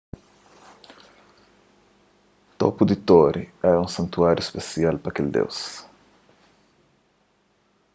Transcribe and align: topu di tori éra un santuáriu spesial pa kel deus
topu 2.59 2.81
di 2.89 2.95
tori 3.09 3.41
éra 3.69 3.77
un 3.85 3.93
santuáriu 3.97 4.43
spesial 4.45 4.95
pa 5.03 5.09
kel 5.15 5.27
deus 5.37 5.57